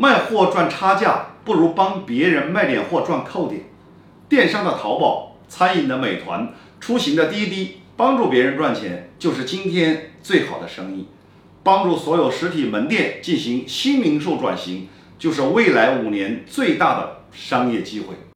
[0.00, 3.62] 卖货赚差价不如帮别人卖点货赚扣点。
[4.28, 11.08] 电商的淘宝餐饮的美团出行的滴滴帮助别人赚钱就是今天最好的生意。
[11.64, 14.86] 帮助所有实体门店进行新零售转型
[15.18, 18.14] 就是未来五年最大的商业机会。